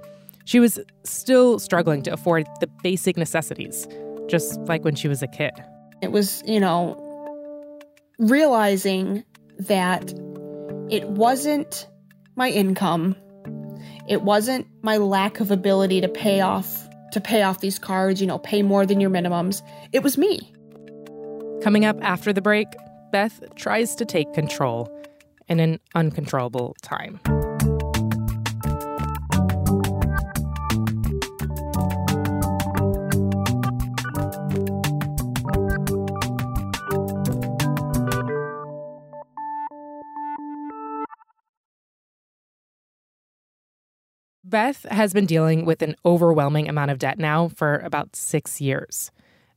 she 0.46 0.60
was 0.60 0.80
still 1.04 1.60
struggling 1.60 2.04
to 2.04 2.14
afford 2.14 2.48
the 2.60 2.68
basic 2.84 3.18
necessities 3.18 3.88
just 4.28 4.60
like 4.62 4.84
when 4.84 4.96
she 4.96 5.08
was 5.08 5.22
a 5.22 5.28
kid. 5.28 5.52
It 6.02 6.12
was, 6.12 6.44
you 6.46 6.60
know, 6.60 7.02
realizing 8.20 9.24
that 9.60 10.12
it 10.90 11.08
wasn't 11.10 11.88
my 12.36 12.50
income. 12.50 13.16
It 14.08 14.22
wasn't 14.22 14.68
my 14.82 14.98
lack 14.98 15.40
of 15.40 15.52
ability 15.52 16.02
to 16.02 16.08
pay 16.08 16.42
off 16.42 16.88
to 17.12 17.22
pay 17.22 17.44
off 17.44 17.62
these 17.62 17.80
cards, 17.80 18.20
you 18.20 18.28
know, 18.28 18.38
pay 18.40 18.62
more 18.62 18.86
than 18.86 19.00
your 19.00 19.10
minimums. 19.10 19.62
It 19.94 20.04
was 20.04 20.18
me. 20.18 20.54
Coming 21.62 21.86
up 21.86 21.98
after 22.02 22.32
the 22.32 22.42
break, 22.42 22.68
Beth 23.12 23.42
tries 23.56 23.96
to 23.96 24.06
take 24.06 24.32
control 24.34 24.90
in 25.48 25.60
an 25.60 25.80
uncontrollable 25.96 26.76
time. 26.82 27.20
Beth 44.48 44.86
has 44.92 45.12
been 45.12 45.26
dealing 45.26 45.66
with 45.66 45.82
an 45.82 45.96
overwhelming 46.06 46.70
amount 46.70 46.92
of 46.92 47.00
debt 47.00 47.18
now 47.18 47.48
for 47.50 47.80
about 47.80 48.16
six 48.16 48.62
years. 48.62 49.12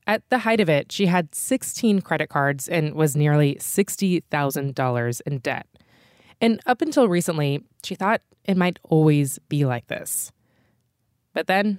At 0.08 0.22
the 0.30 0.38
height 0.38 0.58
of 0.58 0.70
it, 0.70 0.90
she 0.90 1.04
had 1.04 1.34
16 1.34 2.00
credit 2.00 2.30
cards 2.30 2.66
and 2.66 2.94
was 2.94 3.14
nearly 3.14 3.56
$60,000 3.56 5.20
in 5.26 5.38
debt. 5.38 5.66
And 6.40 6.60
up 6.64 6.80
until 6.80 7.08
recently, 7.08 7.62
she 7.84 7.94
thought 7.94 8.22
it 8.44 8.56
might 8.56 8.78
always 8.84 9.38
be 9.50 9.66
like 9.66 9.88
this. 9.88 10.32
But 11.34 11.46
then 11.46 11.78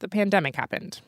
the 0.00 0.08
pandemic 0.08 0.54
happened. 0.54 1.00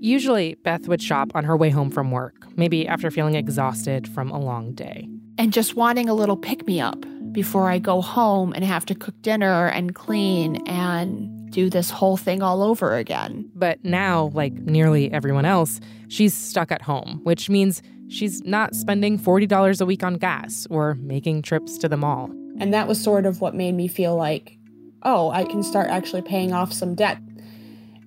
Usually, 0.00 0.56
Beth 0.56 0.88
would 0.88 1.00
shop 1.00 1.30
on 1.36 1.44
her 1.44 1.56
way 1.56 1.70
home 1.70 1.90
from 1.90 2.10
work, 2.10 2.34
maybe 2.56 2.88
after 2.88 3.08
feeling 3.12 3.36
exhausted 3.36 4.08
from 4.08 4.32
a 4.32 4.40
long 4.40 4.72
day. 4.72 5.08
And 5.38 5.52
just 5.52 5.76
wanting 5.76 6.08
a 6.08 6.14
little 6.14 6.36
pick 6.36 6.66
me 6.66 6.80
up 6.80 7.06
before 7.34 7.68
I 7.68 7.78
go 7.78 8.00
home 8.00 8.54
and 8.54 8.64
have 8.64 8.86
to 8.86 8.94
cook 8.94 9.20
dinner 9.20 9.66
and 9.66 9.94
clean 9.94 10.66
and 10.66 11.50
do 11.50 11.68
this 11.68 11.90
whole 11.90 12.16
thing 12.16 12.42
all 12.42 12.62
over 12.62 12.96
again. 12.96 13.50
But 13.54 13.84
now, 13.84 14.30
like 14.32 14.54
nearly 14.54 15.12
everyone 15.12 15.44
else, 15.44 15.80
she's 16.08 16.32
stuck 16.32 16.72
at 16.72 16.80
home, 16.80 17.20
which 17.24 17.50
means 17.50 17.82
she's 18.08 18.42
not 18.44 18.74
spending 18.74 19.18
$40 19.18 19.80
a 19.80 19.84
week 19.84 20.02
on 20.02 20.14
gas 20.14 20.66
or 20.70 20.94
making 20.94 21.42
trips 21.42 21.76
to 21.78 21.88
the 21.88 21.98
mall. 21.98 22.30
And 22.58 22.72
that 22.72 22.88
was 22.88 22.98
sort 23.02 23.26
of 23.26 23.42
what 23.42 23.54
made 23.54 23.74
me 23.74 23.88
feel 23.88 24.16
like, 24.16 24.56
oh, 25.02 25.30
I 25.30 25.44
can 25.44 25.62
start 25.62 25.90
actually 25.90 26.22
paying 26.22 26.54
off 26.54 26.72
some 26.72 26.94
debt 26.94 27.18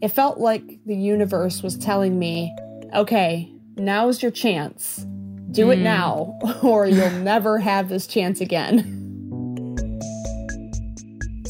it 0.02 0.10
felt 0.10 0.40
like 0.40 0.80
the 0.86 0.96
universe 0.96 1.64
was 1.64 1.78
telling 1.78 2.20
me, 2.20 2.56
okay, 2.94 3.52
now's 3.76 4.22
your 4.22 4.32
chance. 4.32 5.06
Do 5.52 5.68
mm. 5.68 5.74
it 5.74 5.78
hmm. 5.78 5.84
now, 5.84 6.40
or 6.64 6.86
you'll 6.86 7.10
never 7.12 7.60
have 7.60 7.90
this 7.90 8.08
chance 8.08 8.42
again. 8.42 8.94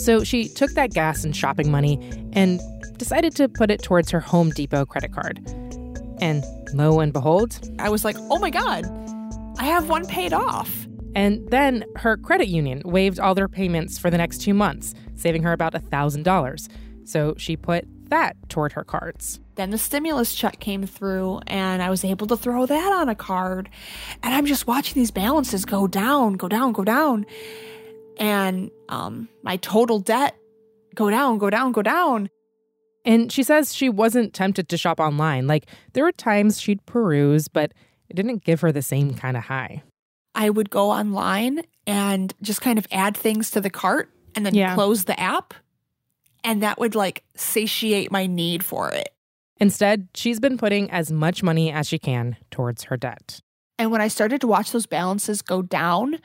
So 0.07 0.23
she 0.23 0.47
took 0.47 0.71
that 0.71 0.91
gas 0.91 1.25
and 1.25 1.35
shopping 1.35 1.69
money 1.69 1.99
and 2.31 2.61
decided 2.97 3.35
to 3.35 3.49
put 3.49 3.69
it 3.69 3.83
towards 3.83 4.09
her 4.11 4.21
Home 4.21 4.51
Depot 4.51 4.85
credit 4.85 5.11
card. 5.11 5.45
And 6.21 6.45
lo 6.73 7.01
and 7.01 7.11
behold, 7.11 7.59
I 7.77 7.89
was 7.89 8.05
like, 8.05 8.15
oh 8.29 8.39
my 8.39 8.49
God, 8.49 8.85
I 9.59 9.65
have 9.65 9.89
one 9.89 10.07
paid 10.07 10.31
off. 10.31 10.87
And 11.13 11.45
then 11.49 11.83
her 11.97 12.15
credit 12.15 12.47
union 12.47 12.83
waived 12.85 13.19
all 13.19 13.35
their 13.35 13.49
payments 13.49 13.97
for 13.97 14.09
the 14.09 14.17
next 14.17 14.37
two 14.37 14.53
months, 14.53 14.93
saving 15.15 15.43
her 15.43 15.51
about 15.51 15.73
$1,000. 15.73 16.69
So 17.03 17.35
she 17.37 17.57
put 17.57 17.85
that 18.09 18.37
toward 18.47 18.71
her 18.71 18.85
cards. 18.85 19.41
Then 19.55 19.71
the 19.71 19.77
stimulus 19.77 20.33
check 20.33 20.61
came 20.61 20.85
through, 20.85 21.41
and 21.47 21.81
I 21.81 21.89
was 21.89 22.05
able 22.05 22.27
to 22.27 22.37
throw 22.37 22.65
that 22.65 22.91
on 22.93 23.09
a 23.09 23.15
card. 23.15 23.69
And 24.23 24.33
I'm 24.33 24.45
just 24.45 24.67
watching 24.67 24.93
these 25.01 25.11
balances 25.11 25.65
go 25.65 25.85
down, 25.85 26.35
go 26.35 26.47
down, 26.47 26.71
go 26.71 26.85
down. 26.85 27.25
And 28.17 28.71
um, 28.89 29.29
my 29.43 29.57
total 29.57 29.99
debt 29.99 30.35
go 30.95 31.09
down, 31.09 31.37
go 31.37 31.49
down, 31.49 31.71
go 31.71 31.81
down. 31.81 32.29
And 33.05 33.31
she 33.31 33.43
says 33.43 33.73
she 33.73 33.89
wasn't 33.89 34.33
tempted 34.33 34.67
to 34.69 34.77
shop 34.77 34.99
online. 34.99 35.47
Like, 35.47 35.67
there 35.93 36.03
were 36.03 36.11
times 36.11 36.59
she'd 36.59 36.85
peruse, 36.85 37.47
but 37.47 37.73
it 38.09 38.15
didn't 38.15 38.43
give 38.43 38.61
her 38.61 38.71
the 38.71 38.81
same 38.81 39.13
kind 39.13 39.37
of 39.37 39.43
high. 39.43 39.83
I 40.35 40.49
would 40.49 40.69
go 40.69 40.91
online 40.91 41.61
and 41.85 42.33
just 42.41 42.61
kind 42.61 42.77
of 42.77 42.85
add 42.91 43.15
things 43.15 43.51
to 43.51 43.61
the 43.61 43.69
cart 43.69 44.09
and 44.35 44.45
then 44.45 44.53
yeah. 44.53 44.75
close 44.75 45.05
the 45.05 45.19
app 45.19 45.53
and 46.47 46.63
that 46.63 46.79
would 46.79 46.95
like 46.95 47.23
satiate 47.35 48.09
my 48.09 48.25
need 48.25 48.63
for 48.63 48.89
it. 48.89 49.09
Instead, 49.59 50.07
she's 50.13 50.39
been 50.39 50.57
putting 50.57 50.89
as 50.91 51.11
much 51.11 51.43
money 51.43 51.71
as 51.71 51.87
she 51.87 51.99
can 51.99 52.37
towards 52.51 52.83
her 52.83 52.95
debt. 52.95 53.41
And 53.77 53.91
when 53.91 53.99
I 53.99 54.07
started 54.07 54.39
to 54.41 54.47
watch 54.47 54.71
those 54.71 54.85
balances 54.85 55.41
go 55.41 55.61
down, 55.61 56.19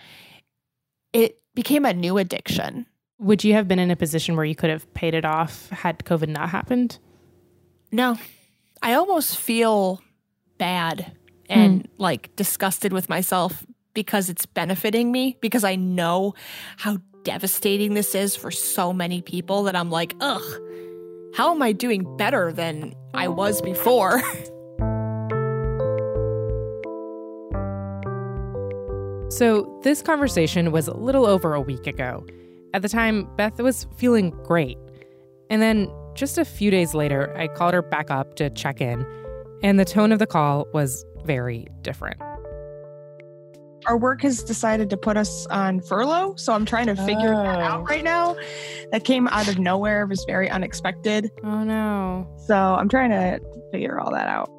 it 1.13 1.42
became 1.55 1.85
a 1.85 1.93
new 1.93 2.19
addiction. 2.19 2.87
Would 3.19 3.45
you 3.45 3.55
have 3.55 3.69
been 3.69 3.79
in 3.79 3.91
a 3.91 3.97
position 3.97 4.37
where 4.37 4.45
you 4.45 4.55
could 4.55 4.71
have 4.71 4.93
paid 4.95 5.15
it 5.15 5.25
off 5.25 5.69
had 5.71 6.01
COVID 6.01 6.29
not 6.29 6.49
happened? 6.49 6.99
No. 7.91 8.19
I 8.83 8.95
almost 8.95 9.37
feel 9.37 10.03
bad 10.59 11.13
and 11.49 11.85
mm. 11.85 11.89
like 11.99 12.35
disgusted 12.37 12.93
with 12.93 13.09
myself 13.09 13.65
because 13.95 14.29
it's 14.29 14.47
benefiting 14.47 15.13
me 15.13 15.37
because 15.41 15.65
I 15.65 15.77
know 15.77 16.35
how 16.79 16.99
devastating 17.23 17.95
this 17.95 18.15
is 18.15 18.35
for 18.35 18.51
so 18.51 18.93
many 18.93 19.23
people 19.23 19.65
that 19.65 19.77
I'm 19.77 19.91
like, 19.91 20.15
ugh, 20.21 20.43
how 21.35 21.55
am 21.55 21.63
I 21.63 21.73
doing 21.73 22.17
better 22.17 22.53
than 22.53 22.95
I 23.15 23.29
was 23.29 23.63
before? 23.63 24.23
so, 29.37 29.81
this 29.83 30.03
conversation 30.03 30.73
was 30.73 30.89
a 30.89 30.97
little 30.97 31.27
over 31.27 31.55
a 31.55 31.61
week 31.61 31.87
ago. 31.87 32.25
At 32.75 32.83
the 32.83 32.89
time, 32.89 33.29
Beth 33.37 33.61
was 33.61 33.87
feeling 33.97 34.31
great. 34.45 34.79
And 35.51 35.61
then 35.61 35.91
just 36.15 36.39
a 36.39 36.45
few 36.45 36.71
days 36.71 36.95
later, 36.95 37.35
I 37.37 37.49
called 37.49 37.75
her 37.75 37.83
back 37.83 38.11
up 38.11 38.37
to 38.37 38.51
check 38.51 38.81
in, 38.81 39.07
and 39.63 39.79
the 39.79 39.85
tone 39.85 40.13
of 40.13 40.19
the 40.19 40.27
call 40.27 40.67
was 40.73 41.05
very 41.25 41.67
different 41.83 42.21
our 43.87 43.97
work 43.97 44.23
has 44.23 44.43
decided 44.43 44.91
to 44.91 44.97
put 44.97 45.17
us 45.17 45.47
on 45.47 45.81
furlough. 45.81 46.35
So 46.37 46.53
I'm 46.53 46.65
trying 46.65 46.87
to 46.87 46.97
figure 46.97 47.35
oh. 47.35 47.43
that 47.43 47.61
out 47.61 47.81
oh. 47.81 47.85
right 47.85 48.05
now. 48.05 48.37
That 48.93 49.05
came 49.05 49.29
out 49.29 49.49
of 49.49 49.59
nowhere, 49.59 50.03
it 50.03 50.09
was 50.09 50.25
very 50.27 50.51
unexpected. 50.51 51.31
Oh 51.43 51.65
no. 51.65 52.33
So 52.47 52.55
I'm 52.55 52.89
trying 52.89 53.11
to 53.11 53.41
figure 53.73 54.01
all 54.01 54.13
that 54.13 54.29
out. 54.29 54.51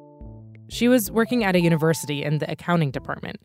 She 0.68 0.88
was 0.88 1.10
working 1.10 1.44
at 1.44 1.54
a 1.54 1.60
university 1.60 2.24
in 2.24 2.38
the 2.38 2.50
accounting 2.50 2.90
department. 2.90 3.38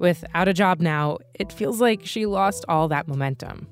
Without 0.00 0.48
a 0.48 0.54
job 0.54 0.80
now, 0.80 1.18
it 1.34 1.52
feels 1.52 1.78
like 1.78 2.06
she 2.06 2.24
lost 2.24 2.64
all 2.68 2.88
that 2.88 3.06
momentum. 3.06 3.66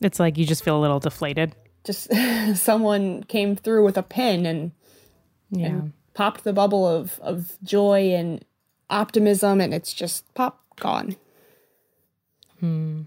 It's 0.00 0.18
like 0.18 0.36
you 0.36 0.44
just 0.44 0.64
feel 0.64 0.76
a 0.76 0.82
little 0.82 0.98
deflated. 0.98 1.54
Just 1.84 2.12
someone 2.56 3.22
came 3.22 3.54
through 3.54 3.84
with 3.84 3.96
a 3.96 4.02
pin 4.02 4.44
and, 4.44 4.72
yeah. 5.50 5.66
and 5.66 5.92
popped 6.14 6.42
the 6.42 6.52
bubble 6.52 6.84
of, 6.88 7.20
of 7.20 7.56
joy 7.62 8.12
and 8.12 8.44
optimism 8.90 9.60
and 9.60 9.72
it's 9.72 9.92
just 9.92 10.24
pop 10.34 10.64
gone. 10.80 11.14
Hmm. 12.58 13.02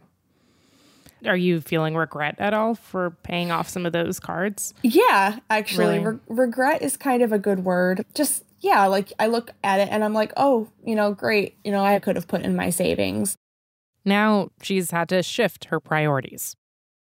Are 1.25 1.36
you 1.36 1.60
feeling 1.60 1.93
regret 1.93 2.36
at 2.39 2.53
all 2.53 2.75
for 2.75 3.12
paying 3.24 3.51
off 3.51 3.67
some 3.67 3.86
of 3.86 3.91
those 3.91 4.17
cards? 4.22 4.74
Yeah, 4.81 5.39
actually, 5.50 6.00
really? 6.00 6.13
Re- 6.13 6.19
regret 6.29 6.81
is 6.81 6.96
kind 6.96 7.22
of 7.22 7.34
a 7.34 7.39
good 7.39 7.65
word. 7.65 8.05
Just 8.15 8.46
yeah, 8.62 8.86
like 8.88 9.13
I 9.20 9.28
look 9.28 9.51
at 9.63 9.80
it 9.80 9.89
and 9.92 10.04
I'm 10.04 10.13
like, 10.13 10.34
oh, 10.38 10.68
you 10.86 10.96
know, 10.96 11.13
great. 11.13 11.58
You 11.63 11.72
know, 11.72 11.84
I 11.84 12.00
could 12.00 12.16
have 12.16 12.28
put 12.28 12.42
in 12.42 12.56
my 12.56 12.70
savings. 12.70 13.38
Now 14.06 14.50
she's 14.62 14.92
had 14.92 15.10
to 15.10 15.24
shift 15.24 15.66
her 15.66 15.80
priorities. 15.80 16.56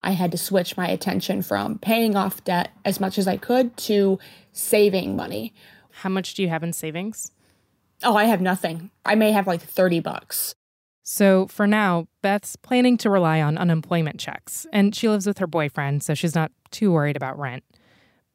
I 0.02 0.12
had 0.12 0.30
to 0.32 0.38
switch 0.38 0.76
my 0.76 0.88
attention 0.88 1.42
from 1.42 1.78
paying 1.78 2.16
off 2.16 2.44
debt 2.44 2.70
as 2.84 3.00
much 3.00 3.18
as 3.18 3.26
I 3.26 3.36
could 3.36 3.76
to 3.78 4.18
saving 4.52 5.16
money. 5.16 5.52
How 5.90 6.10
much 6.10 6.34
do 6.34 6.42
you 6.42 6.48
have 6.48 6.62
in 6.62 6.72
savings? 6.72 7.32
Oh, 8.02 8.16
I 8.16 8.24
have 8.24 8.40
nothing. 8.40 8.90
I 9.04 9.14
may 9.14 9.32
have 9.32 9.46
like 9.46 9.62
30 9.62 10.00
bucks. 10.00 10.54
So 11.02 11.46
for 11.46 11.66
now, 11.66 12.08
Beth's 12.20 12.56
planning 12.56 12.96
to 12.98 13.10
rely 13.10 13.40
on 13.40 13.56
unemployment 13.56 14.18
checks, 14.18 14.66
and 14.72 14.94
she 14.94 15.08
lives 15.08 15.26
with 15.26 15.38
her 15.38 15.46
boyfriend, 15.46 16.02
so 16.02 16.14
she's 16.14 16.34
not 16.34 16.50
too 16.70 16.92
worried 16.92 17.16
about 17.16 17.38
rent. 17.38 17.62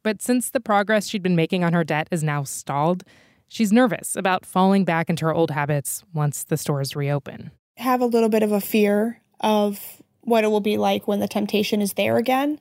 But 0.04 0.22
since 0.22 0.50
the 0.50 0.60
progress 0.60 1.08
she'd 1.08 1.24
been 1.24 1.36
making 1.36 1.64
on 1.64 1.74
her 1.74 1.84
debt 1.84 2.08
is 2.12 2.24
now 2.24 2.44
stalled, 2.44 3.04
she's 3.48 3.72
nervous 3.72 4.16
about 4.16 4.46
falling 4.46 4.84
back 4.84 5.10
into 5.10 5.26
her 5.26 5.34
old 5.34 5.52
habits 5.52 6.04
once 6.14 6.44
the 6.44 6.58
stores 6.58 6.96
reopen. 6.96 7.52
Have 7.78 8.02
a 8.02 8.06
little 8.06 8.30
bit 8.30 8.44
of 8.44 8.52
a 8.52 8.62
fear 8.62 9.22
of 9.40 10.02
what 10.22 10.44
it 10.44 10.48
will 10.48 10.62
be 10.62 10.78
like 10.78 11.08
when 11.08 11.20
the 11.20 11.28
temptation 11.28 11.82
is 11.82 11.94
there 11.94 12.18
again. 12.18 12.60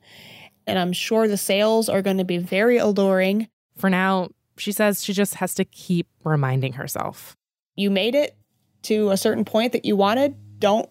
And 0.67 0.79
I'm 0.79 0.93
sure 0.93 1.29
the 1.29 1.37
sales 1.37 1.89
are 1.89 2.03
going 2.03 2.19
to 2.19 2.25
be 2.25 2.39
very 2.39 2.77
alluring. 2.77 3.49
For 3.77 3.91
now, 3.91 4.29
she 4.57 4.73
says 4.73 5.03
she 5.03 5.13
just 5.13 5.37
has 5.37 5.55
to 5.55 5.65
keep 5.65 6.07
reminding 6.25 6.75
herself. 6.75 7.37
You 7.77 7.91
made 7.91 8.15
it 8.15 8.37
to 8.83 9.11
a 9.11 9.17
certain 9.17 9.45
point 9.45 9.73
that 9.73 9.85
you 9.85 9.97
wanted. 9.97 10.35
Don't 10.59 10.89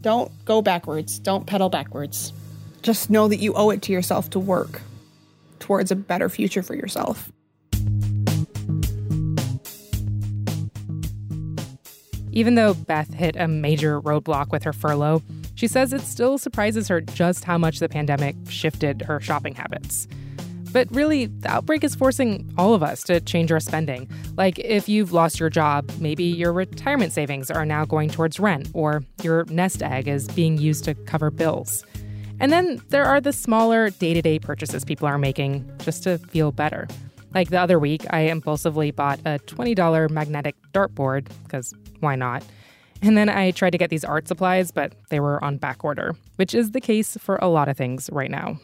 don't 0.00 0.30
go 0.44 0.62
backwards. 0.62 1.18
Don't 1.18 1.44
pedal 1.46 1.68
backwards. 1.68 2.32
Just 2.82 3.10
know 3.10 3.26
that 3.26 3.38
you 3.38 3.54
owe 3.54 3.70
it 3.70 3.82
to 3.82 3.92
yourself 3.92 4.30
to 4.30 4.38
work 4.38 4.80
towards 5.60 5.90
a 5.90 5.96
better 5.96 6.28
future 6.28 6.62
for 6.62 6.74
yourself. 6.74 7.32
Even 12.32 12.54
though 12.54 12.74
Beth 12.74 13.12
hit 13.12 13.34
a 13.36 13.48
major 13.48 14.00
roadblock 14.00 14.52
with 14.52 14.62
her 14.62 14.72
furlough, 14.72 15.22
she 15.54 15.66
says 15.66 15.92
it 15.92 16.02
still 16.02 16.38
surprises 16.38 16.86
her 16.86 17.00
just 17.00 17.42
how 17.42 17.58
much 17.58 17.80
the 17.80 17.88
pandemic 17.88 18.36
shifted 18.48 19.02
her 19.02 19.20
shopping 19.20 19.56
habits. 19.56 20.06
But 20.70 20.86
really, 20.94 21.26
the 21.26 21.50
outbreak 21.50 21.82
is 21.82 21.94
forcing 21.94 22.48
all 22.56 22.74
of 22.74 22.82
us 22.82 23.02
to 23.04 23.20
change 23.20 23.50
our 23.50 23.58
spending. 23.58 24.08
Like 24.36 24.58
if 24.60 24.88
you've 24.88 25.12
lost 25.12 25.40
your 25.40 25.50
job, 25.50 25.90
maybe 25.98 26.24
your 26.24 26.52
retirement 26.52 27.12
savings 27.12 27.50
are 27.50 27.64
now 27.64 27.84
going 27.84 28.10
towards 28.10 28.38
rent, 28.38 28.68
or 28.72 29.02
your 29.22 29.44
nest 29.46 29.82
egg 29.82 30.06
is 30.06 30.28
being 30.28 30.58
used 30.58 30.84
to 30.84 30.94
cover 30.94 31.30
bills. 31.30 31.84
And 32.40 32.52
then 32.52 32.80
there 32.88 33.04
are 33.04 33.20
the 33.20 33.32
smaller 33.32 33.90
day 33.90 34.14
to 34.14 34.22
day 34.22 34.38
purchases 34.38 34.84
people 34.84 35.08
are 35.08 35.18
making 35.18 35.70
just 35.78 36.04
to 36.04 36.18
feel 36.18 36.52
better. 36.52 36.86
Like 37.34 37.50
the 37.50 37.60
other 37.60 37.78
week, 37.78 38.04
I 38.10 38.20
impulsively 38.20 38.90
bought 38.90 39.18
a 39.20 39.38
$20 39.40 40.10
magnetic 40.10 40.56
dartboard, 40.72 41.28
because 41.44 41.74
why 42.00 42.14
not? 42.14 42.42
And 43.02 43.16
then 43.16 43.28
I 43.28 43.50
tried 43.50 43.70
to 43.70 43.78
get 43.78 43.90
these 43.90 44.04
art 44.04 44.28
supplies, 44.28 44.70
but 44.70 44.94
they 45.10 45.20
were 45.20 45.42
on 45.44 45.56
back 45.56 45.84
order, 45.84 46.16
which 46.36 46.54
is 46.54 46.70
the 46.70 46.80
case 46.80 47.16
for 47.20 47.36
a 47.36 47.48
lot 47.48 47.68
of 47.68 47.76
things 47.76 48.08
right 48.12 48.30
now 48.30 48.58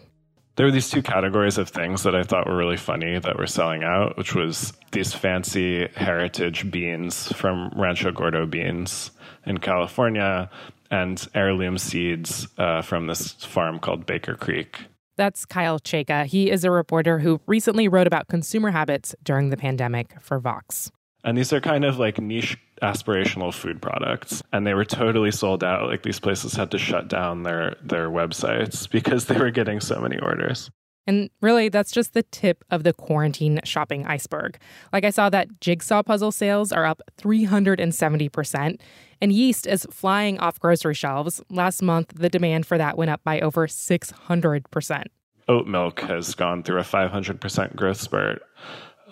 there 0.56 0.66
were 0.66 0.72
these 0.72 0.90
two 0.90 1.02
categories 1.02 1.58
of 1.58 1.68
things 1.68 2.04
that 2.04 2.14
I 2.14 2.22
thought 2.22 2.46
were 2.46 2.56
really 2.56 2.76
funny 2.76 3.18
that 3.18 3.38
were 3.38 3.46
selling 3.46 3.82
out, 3.82 4.16
which 4.16 4.34
was 4.34 4.72
these 4.92 5.12
fancy 5.12 5.88
heritage 5.96 6.70
beans 6.70 7.32
from 7.32 7.70
Rancho 7.74 8.12
Gordo 8.12 8.46
Beans 8.46 9.10
in 9.46 9.58
California 9.58 10.48
and 10.90 11.26
heirloom 11.34 11.78
seeds 11.78 12.48
uh, 12.58 12.82
from 12.82 13.06
this 13.06 13.32
farm 13.32 13.78
called 13.78 14.06
Baker 14.06 14.34
Creek. 14.34 14.86
That's 15.16 15.44
Kyle 15.44 15.78
Chayka. 15.78 16.26
He 16.26 16.50
is 16.50 16.64
a 16.64 16.70
reporter 16.70 17.20
who 17.20 17.40
recently 17.46 17.86
wrote 17.86 18.06
about 18.06 18.28
consumer 18.28 18.72
habits 18.72 19.14
during 19.22 19.50
the 19.50 19.56
pandemic 19.56 20.20
for 20.20 20.38
Vox. 20.40 20.90
And 21.22 21.38
these 21.38 21.52
are 21.52 21.60
kind 21.60 21.84
of 21.84 21.98
like 21.98 22.20
niche 22.20 22.58
aspirational 22.82 23.52
food 23.54 23.80
products. 23.80 24.42
And 24.52 24.66
they 24.66 24.74
were 24.74 24.84
totally 24.84 25.30
sold 25.30 25.64
out. 25.64 25.88
Like 25.88 26.02
these 26.02 26.20
places 26.20 26.54
had 26.54 26.70
to 26.72 26.78
shut 26.78 27.08
down 27.08 27.44
their 27.44 27.76
their 27.82 28.10
websites 28.10 28.90
because 28.90 29.26
they 29.26 29.38
were 29.38 29.50
getting 29.50 29.80
so 29.80 30.00
many 30.00 30.18
orders. 30.18 30.70
And 31.06 31.30
really, 31.40 31.68
that's 31.68 31.92
just 31.92 32.14
the 32.14 32.23
tip 32.23 32.64
of 32.70 32.82
the 32.82 32.92
quarantine 32.92 33.61
shopping 33.64 34.06
iceberg. 34.06 34.58
Like, 34.92 35.04
I 35.04 35.11
saw 35.11 35.28
that 35.30 35.61
jigsaw 35.61 36.02
puzzle 36.02 36.32
sales 36.32 36.73
are 36.73 36.87
up 36.87 37.02
370%, 37.18 38.80
and 39.20 39.32
yeast 39.32 39.66
is 39.66 39.87
flying 39.90 40.38
off 40.38 40.58
grocery 40.58 40.94
shelves. 40.94 41.42
Last 41.50 41.82
month, 41.82 42.12
the 42.14 42.28
demand 42.28 42.66
for 42.66 42.78
that 42.78 42.96
went 42.96 43.11
up 43.11 43.23
by 43.23 43.40
over 43.40 43.66
600%. 43.66 45.04
Oat 45.46 45.66
milk 45.66 46.00
has 46.00 46.34
gone 46.34 46.62
through 46.62 46.80
a 46.80 46.84
500% 46.84 47.76
growth 47.76 48.00
spurt. 48.00 48.42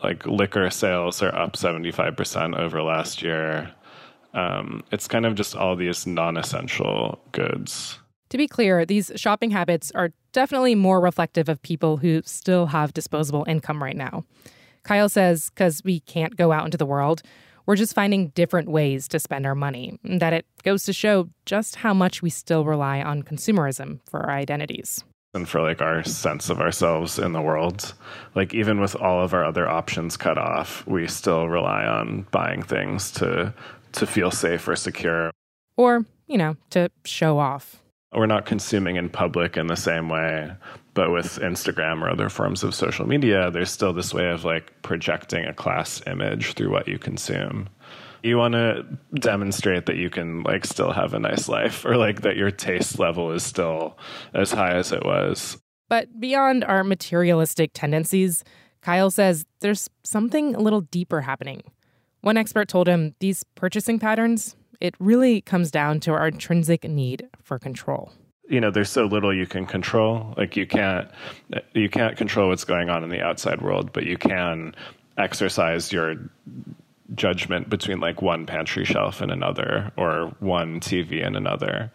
Like, 0.02 0.26
liquor 0.26 0.68
sales 0.70 1.22
are 1.22 1.34
up 1.34 1.54
75% 1.54 2.58
over 2.58 2.82
last 2.82 3.22
year. 3.22 3.70
Um, 4.34 4.82
it's 4.90 5.06
kind 5.06 5.26
of 5.26 5.34
just 5.34 5.54
all 5.54 5.76
these 5.76 6.06
non 6.06 6.36
essential 6.36 7.20
goods. 7.32 7.98
To 8.32 8.38
be 8.38 8.48
clear, 8.48 8.86
these 8.86 9.12
shopping 9.14 9.50
habits 9.50 9.92
are 9.94 10.10
definitely 10.32 10.74
more 10.74 11.02
reflective 11.02 11.50
of 11.50 11.60
people 11.60 11.98
who 11.98 12.22
still 12.24 12.64
have 12.64 12.94
disposable 12.94 13.44
income 13.46 13.82
right 13.82 13.94
now. 13.94 14.24
Kyle 14.84 15.10
says 15.10 15.50
because 15.50 15.82
we 15.84 16.00
can't 16.00 16.34
go 16.34 16.50
out 16.50 16.64
into 16.64 16.78
the 16.78 16.86
world, 16.86 17.20
we're 17.66 17.76
just 17.76 17.94
finding 17.94 18.28
different 18.28 18.70
ways 18.70 19.06
to 19.08 19.20
spend 19.20 19.44
our 19.44 19.54
money. 19.54 19.98
That 20.02 20.32
it 20.32 20.46
goes 20.62 20.84
to 20.84 20.94
show 20.94 21.28
just 21.44 21.76
how 21.76 21.92
much 21.92 22.22
we 22.22 22.30
still 22.30 22.64
rely 22.64 23.02
on 23.02 23.22
consumerism 23.22 24.00
for 24.08 24.20
our 24.20 24.30
identities. 24.30 25.04
And 25.34 25.46
for 25.46 25.60
like 25.60 25.82
our 25.82 26.02
sense 26.02 26.48
of 26.48 26.58
ourselves 26.58 27.18
in 27.18 27.34
the 27.34 27.42
world. 27.42 27.92
Like, 28.34 28.54
even 28.54 28.80
with 28.80 28.96
all 28.96 29.22
of 29.22 29.34
our 29.34 29.44
other 29.44 29.68
options 29.68 30.16
cut 30.16 30.38
off, 30.38 30.86
we 30.86 31.06
still 31.06 31.50
rely 31.50 31.84
on 31.84 32.26
buying 32.30 32.62
things 32.62 33.10
to, 33.10 33.52
to 33.92 34.06
feel 34.06 34.30
safe 34.30 34.66
or 34.66 34.74
secure. 34.74 35.30
Or, 35.76 36.06
you 36.28 36.38
know, 36.38 36.56
to 36.70 36.90
show 37.04 37.38
off 37.38 37.81
we're 38.14 38.26
not 38.26 38.46
consuming 38.46 38.96
in 38.96 39.08
public 39.08 39.56
in 39.56 39.66
the 39.66 39.76
same 39.76 40.08
way 40.08 40.52
but 40.94 41.10
with 41.10 41.38
instagram 41.38 42.02
or 42.02 42.10
other 42.10 42.28
forms 42.28 42.62
of 42.62 42.74
social 42.74 43.06
media 43.06 43.50
there's 43.50 43.70
still 43.70 43.92
this 43.92 44.12
way 44.12 44.28
of 44.30 44.44
like 44.44 44.72
projecting 44.82 45.44
a 45.44 45.54
class 45.54 46.02
image 46.06 46.52
through 46.52 46.70
what 46.70 46.88
you 46.88 46.98
consume. 46.98 47.68
You 48.22 48.38
want 48.38 48.54
to 48.54 48.86
demonstrate 49.14 49.86
that 49.86 49.96
you 49.96 50.10
can 50.10 50.42
like 50.42 50.64
still 50.64 50.92
have 50.92 51.14
a 51.14 51.18
nice 51.18 51.48
life 51.48 51.84
or 51.84 51.96
like 51.96 52.22
that 52.22 52.36
your 52.36 52.50
taste 52.50 52.98
level 52.98 53.32
is 53.32 53.42
still 53.42 53.98
as 54.34 54.52
high 54.52 54.74
as 54.74 54.92
it 54.92 55.04
was. 55.04 55.58
But 55.88 56.20
beyond 56.20 56.64
our 56.64 56.84
materialistic 56.84 57.72
tendencies 57.74 58.44
kyle 58.80 59.10
says 59.10 59.44
there's 59.60 59.88
something 60.04 60.54
a 60.54 60.60
little 60.60 60.82
deeper 60.82 61.20
happening. 61.22 61.62
One 62.20 62.36
expert 62.36 62.68
told 62.68 62.86
him 62.86 63.14
these 63.18 63.44
purchasing 63.54 63.98
patterns 63.98 64.54
it 64.82 64.96
really 64.98 65.40
comes 65.40 65.70
down 65.70 66.00
to 66.00 66.10
our 66.10 66.26
intrinsic 66.26 66.82
need 66.82 67.28
for 67.40 67.56
control. 67.58 68.12
You 68.48 68.60
know 68.60 68.70
there's 68.70 68.90
so 68.90 69.06
little 69.06 69.32
you 69.32 69.46
can 69.46 69.64
control. 69.64 70.34
Like 70.36 70.56
you 70.56 70.66
can't 70.66 71.08
you 71.72 71.88
can't 71.88 72.16
control 72.16 72.48
what's 72.48 72.64
going 72.64 72.90
on 72.90 73.04
in 73.04 73.08
the 73.08 73.22
outside 73.22 73.62
world 73.62 73.92
but 73.92 74.04
you 74.04 74.18
can 74.18 74.74
exercise 75.16 75.92
your 75.92 76.16
judgment 77.14 77.70
between 77.70 78.00
like 78.00 78.20
one 78.20 78.44
pantry 78.44 78.84
shelf 78.84 79.20
and 79.20 79.30
another 79.30 79.92
or 79.96 80.34
one 80.40 80.80
TV 80.80 81.24
and 81.24 81.36
another. 81.36 81.92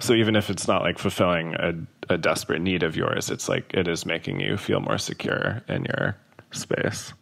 So 0.00 0.12
even 0.12 0.34
if 0.34 0.50
it's 0.50 0.66
not 0.66 0.82
like 0.82 0.98
fulfilling 0.98 1.54
a, 1.54 1.74
a 2.12 2.18
desperate 2.18 2.60
need 2.60 2.82
of 2.82 2.96
yours 2.96 3.30
it's 3.30 3.48
like 3.48 3.72
it 3.72 3.86
is 3.86 4.04
making 4.04 4.40
you 4.40 4.56
feel 4.56 4.80
more 4.80 4.98
secure 4.98 5.62
in 5.68 5.84
your 5.84 6.16
space 6.50 7.12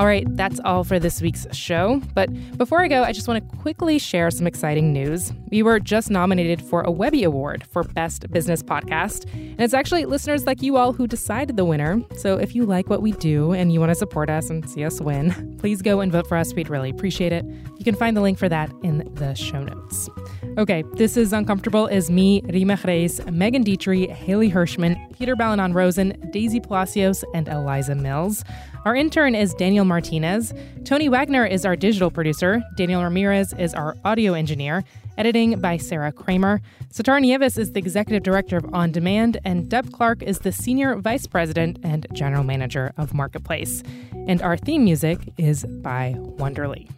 All 0.00 0.06
right, 0.06 0.24
that's 0.34 0.58
all 0.64 0.82
for 0.82 0.98
this 0.98 1.20
week's 1.20 1.46
show. 1.54 2.00
But 2.14 2.30
before 2.56 2.80
I 2.80 2.88
go, 2.88 3.02
I 3.02 3.12
just 3.12 3.28
want 3.28 3.46
to 3.46 3.56
quickly 3.58 3.98
share 3.98 4.30
some 4.30 4.46
exciting 4.46 4.94
news. 4.94 5.30
We 5.50 5.62
were 5.62 5.78
just 5.78 6.10
nominated 6.10 6.62
for 6.62 6.80
a 6.80 6.90
Webby 6.90 7.22
Award 7.22 7.66
for 7.66 7.84
Best 7.84 8.30
Business 8.30 8.62
Podcast, 8.62 9.30
and 9.34 9.60
it's 9.60 9.74
actually 9.74 10.06
listeners 10.06 10.46
like 10.46 10.62
you 10.62 10.78
all 10.78 10.94
who 10.94 11.06
decided 11.06 11.58
the 11.58 11.66
winner. 11.66 12.00
So 12.16 12.38
if 12.38 12.54
you 12.54 12.64
like 12.64 12.88
what 12.88 13.02
we 13.02 13.12
do 13.12 13.52
and 13.52 13.74
you 13.74 13.78
want 13.78 13.90
to 13.90 13.94
support 13.94 14.30
us 14.30 14.48
and 14.48 14.66
see 14.70 14.86
us 14.86 15.02
win, 15.02 15.58
please 15.58 15.82
go 15.82 16.00
and 16.00 16.10
vote 16.10 16.26
for 16.26 16.38
us. 16.38 16.54
We'd 16.54 16.70
really 16.70 16.88
appreciate 16.88 17.34
it. 17.34 17.44
You 17.76 17.84
can 17.84 17.94
find 17.94 18.16
the 18.16 18.22
link 18.22 18.38
for 18.38 18.48
that 18.48 18.72
in 18.82 19.06
the 19.16 19.34
show 19.34 19.62
notes. 19.62 20.08
Okay, 20.56 20.82
this 20.94 21.18
is 21.18 21.34
Uncomfortable 21.34 21.86
is 21.86 22.10
me, 22.10 22.40
Reema 22.42 22.80
Khrais, 22.80 23.30
Megan 23.30 23.64
Dietrich, 23.64 24.08
Haley 24.08 24.50
Hirschman, 24.50 24.96
Peter 25.20 25.36
Balonon 25.36 25.74
Rosen, 25.74 26.18
Daisy 26.30 26.60
Palacios, 26.60 27.22
and 27.34 27.46
Eliza 27.46 27.94
Mills. 27.94 28.42
Our 28.86 28.96
intern 28.96 29.34
is 29.34 29.52
Daniel 29.52 29.84
Martinez. 29.84 30.54
Tony 30.84 31.10
Wagner 31.10 31.44
is 31.44 31.66
our 31.66 31.76
digital 31.76 32.10
producer. 32.10 32.62
Daniel 32.74 33.02
Ramirez 33.02 33.52
is 33.58 33.74
our 33.74 33.94
audio 34.02 34.32
engineer. 34.32 34.82
Editing 35.18 35.60
by 35.60 35.76
Sarah 35.76 36.10
Kramer. 36.10 36.62
Sitara 36.90 37.20
Nieves 37.20 37.58
is 37.58 37.72
the 37.72 37.78
executive 37.78 38.22
director 38.22 38.56
of 38.56 38.72
On 38.72 38.90
Demand, 38.90 39.36
and 39.44 39.68
Deb 39.68 39.92
Clark 39.92 40.22
is 40.22 40.38
the 40.38 40.52
senior 40.52 40.96
vice 40.96 41.26
president 41.26 41.78
and 41.82 42.06
general 42.14 42.42
manager 42.42 42.94
of 42.96 43.12
Marketplace. 43.12 43.82
And 44.26 44.40
our 44.40 44.56
theme 44.56 44.84
music 44.84 45.18
is 45.36 45.66
by 45.82 46.14
Wonderly. 46.16 46.88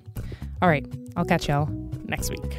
All 0.63 0.69
right, 0.69 0.87
I'll 1.17 1.25
catch 1.25 1.49
y'all 1.49 1.67
next 2.05 2.31
week. 2.31 2.57